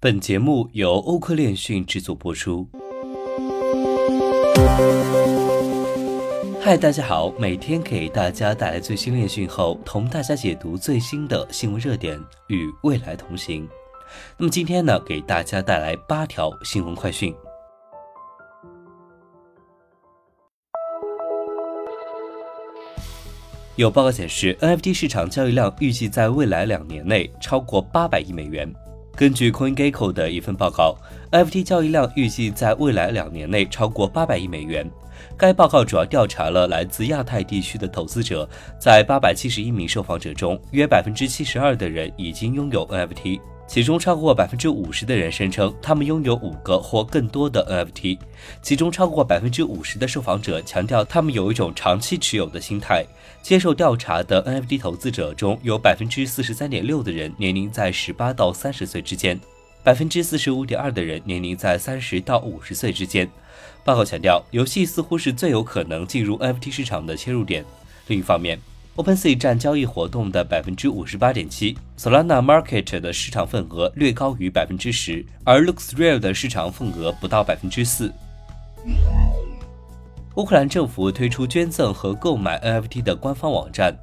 [0.00, 2.68] 本节目由欧科链讯制作播出。
[6.60, 12.16] 嗨，大家好，每天给大家带来最新链讯后，同大家解读最新的新闻热点，
[12.46, 13.68] 与未来同行。
[14.36, 17.34] 那么今天呢，给大家带来八条新闻快讯。
[23.74, 28.72] 有报告显示，NFT 市场交易量预计在未来两年内超过八百亿美元。
[29.18, 30.96] 根据 CoinGecko 的一份报告
[31.32, 34.88] ，NFT 交易量预计在未来两年内超过八百亿美元。
[35.36, 38.48] 该报告主要调查了来自亚太地区的投资者，
[38.78, 43.40] 在八百七十一名受访者中，约百分之七十二的人已经拥有 NFT。
[43.68, 48.18] 其中超过百分之五十的人声称他们拥有五个或更多的 NFT，
[48.62, 53.04] 其中超过百分之五十的受访者强调他们有一种长期持有的心态。
[53.42, 59.38] 接受调查的 NFT 投资者中有百分之四十三点六的人年龄在十八到三十岁之间，
[59.84, 63.30] 百分之四十五点二的人年龄在三十到五十岁之间。
[63.84, 67.64] 报告强调，游戏似乎是最有可能进入 NFT 市场的切入点。
[68.06, 68.58] 另一方面
[68.98, 78.12] ，OpenSea 占交易活动的百分之五十八点七，Solana Market 的市场份额略高于百分之十，而 LooksRare 的市场份额不到百分之四。
[80.34, 83.96] 乌克兰政府推出捐赠和购买 NFT 的官方网站。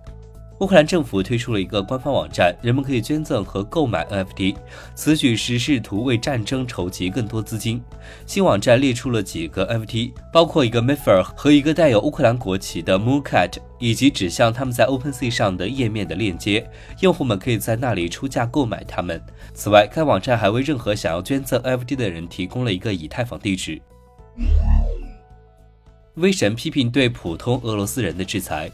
[0.59, 4.55] 乌克兰政府推出了一个官方网站，人们可以捐赠和购买 NFT。
[4.95, 7.83] 此举是试图为战争筹集更多资金。
[8.25, 16.65] 新网站列出了几个 NFT，包括一个 Mifer 和一个带有乌克兰国旗的 Mooncat，以及指向他们在 OpenSea 上的页面的链接。
[17.01, 19.21] 用户们可以在那里出价购买它们。
[19.53, 23.81] 此外，该网站还为任何想要捐赠 NFT 的人提供了一个以太坊地址。
[26.13, 28.71] 威神批评对普通俄罗斯人的制裁。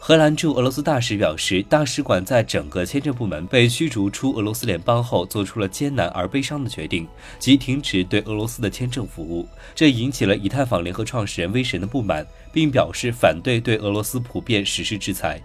[0.00, 7.06] 荷兰驻俄罗斯大使表示，大使馆在整个签证部门被驱逐出俄罗斯联邦后，做出了艰难而悲伤的决定，
[7.38, 9.46] 即停止对俄罗斯的签证服务。
[9.74, 15.42] 这引起了以太坊联合创始人威神的不满，并表示反对对俄罗斯普遍实施制裁。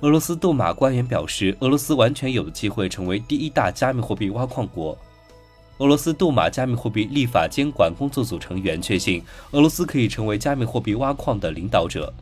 [0.00, 4.96] 俄罗斯杜马官员表示，俄罗斯完全有机会成为第一大加密货币挖矿国。
[5.82, 9.20] 俄罗斯杜马加密货币立法监管工作组成员确信，
[9.50, 12.14] 俄罗斯可以成为加密货币挖矿的领导者。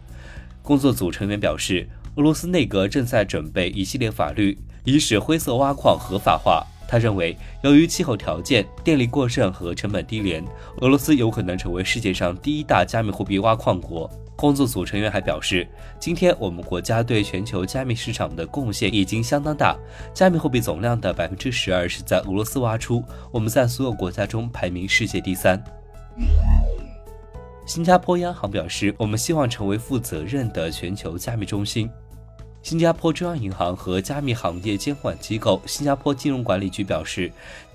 [0.62, 6.66] 工作组成员表示，俄罗斯内阁正在准备一系列法律，以使灰色挖矿合法化。
[6.88, 10.43] 他认为，由于气候条件、电力过剩和成本低廉，
[10.81, 14.10] 俄罗斯有可能成为世界上第一大加密货币挖矿国。
[14.41, 15.69] 工作组成员还表示，
[15.99, 19.77] 今天我们国家对全球加密市场的贡献已经相当大，
[20.15, 25.62] 加密货币总量的百分之十二是在俄罗斯挖出，我们在所有国家中排名世界第三。
[27.67, 31.91] 新加坡央行表示，我们希望成为负责任的全球加密中心。
[32.62, 37.31] 新加坡中央银行和加密行业监管机构新加坡金融管理局表示，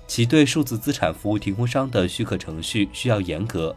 [0.08, 3.72] 其对数字资产服务提供商的许可程序需要严格。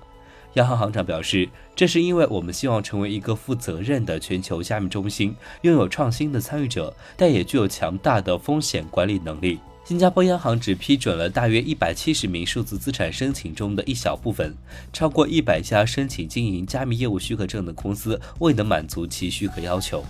[0.53, 9.59] 央行行长表示，这是因为我们希望成为一个负责任的全球加密中心，拥有创新的参与者，但也具有强大的风险管理能力。
[9.85, 14.55] 新加坡央行只批准了大约一百七十名数字资产申请中的一小部分，
[14.93, 20.03] 超过一百家申请经营加密业务许可证的公司未能满足其许可要求。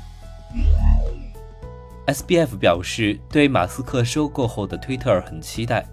[2.07, 5.85] SBF 表示，对马斯克收购后的推特很期待。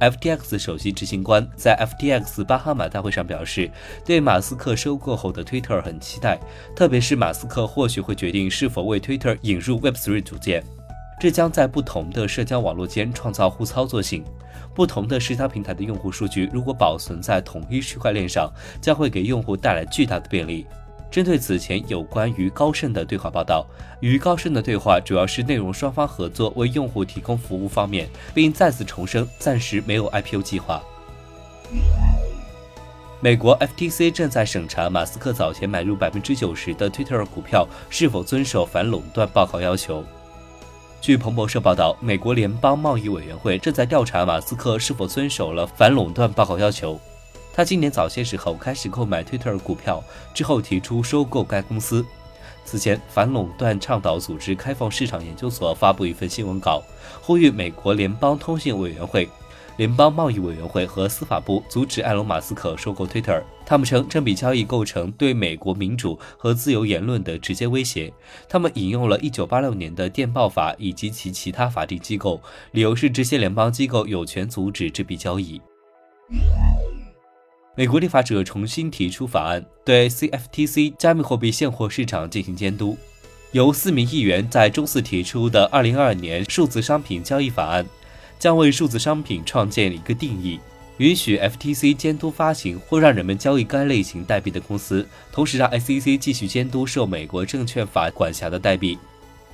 [0.00, 3.70] FTX 首席执行官在 FTX 巴哈马大会上表示，
[4.04, 6.38] 对马斯克收购后的 Twitter 很期待，
[6.74, 10.62] 特别是马斯克或许会决定是否为 Twitter 引入 Web3 组件，
[11.18, 14.24] 这将在不同的社交网络间创造互操作性。
[14.74, 20.66] 不同的社交平台的用户数据如果保存在统一区块链上，将会给用户带来巨大的便利。
[21.10, 23.66] 针对此前有关于高盛的对话报道，
[24.00, 30.82] 与高盛的对话主要是内容双方合作为用户提供服务方面，并再次重申暂时没有 IPO 计划。
[33.20, 40.04] 美国 FTC 正在审查马斯克早前买入百分之九十的 Twitter 股票是否遵守反垄断报告要求。
[41.00, 47.00] 据彭博社报道，美国联邦贸易委员会正在调查马斯克是否遵守了反垄断报告要求。
[47.56, 50.04] 他今年早些时候开始购买 Twitter 股票，
[50.34, 52.04] 之后提出收购该公司。
[52.66, 56.82] 此前，反垄断倡导组织开放市场研究所发布一份新闻稿，
[57.22, 59.26] 呼吁美国联邦通信委员会、
[59.78, 63.42] 联邦贸易委员会和司法部阻止埃隆·马斯克收购 Twitter。
[63.64, 68.12] 他们称这笔交易构成对美国民主和自由言论的直接威胁。
[68.46, 72.38] 他们引用了1986年的电报法以及其其他法定机构，
[72.72, 75.58] 理由是这些联邦机构有权阻止这笔交易。
[77.78, 82.96] 美国立法者重新提出法案，对 CFTC 加密货币现货市场进行监督。
[83.52, 87.84] 由四名议员在周四提出的2022年数字商品交易法案
[88.38, 90.58] 将为数字商品创建一个定义，
[90.96, 98.98] 允许 FTC 监督发行或让人们交易该类型代币的公司，同时让 SEC 继续监督受美国证券法管辖的代币。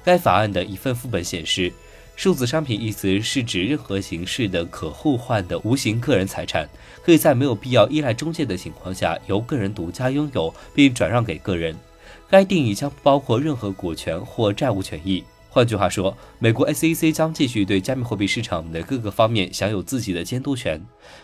[0.05, 1.73] 该法案的一份副本显示。
[2.15, 6.69] 数字商品一词是指任何形式的可互换的无形个人财产，
[7.03, 11.75] 可以在没有必要依赖中介的情况下由个人独家拥有并转让给个人。
[12.31, 15.25] 该定义将不包括任何股权或债务权益。
[15.51, 20.81] 换句话说，美国 SEC 将继续对加密货币市场的各个方面享有自己的监督权。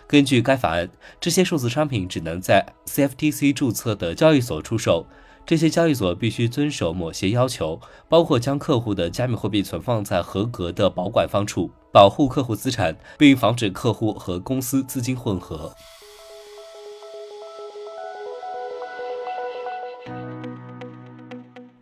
[0.07, 0.89] 根据该法案，
[1.21, 5.07] 这些数字商品只能在 CFTC 注册的交易所出售。
[5.49, 15.73] 这些交易所必须遵守某些要求，包括将客户的加密货币存放在合格的保管方处，保护客户资产，并防止客户和公司资金混合。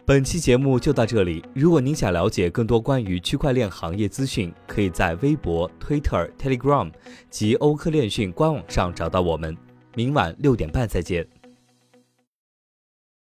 [0.05, 1.45] 本期节目就到这里。
[1.53, 6.89] 如果您想了解更多关于区块链行业资讯，可以在微博、Twitter、Telegram
[7.31, 9.57] 及欧科链讯官网上找到我们。
[9.97, 11.27] 明晚六点半再见。